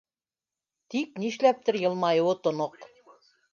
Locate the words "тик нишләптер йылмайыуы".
0.93-2.35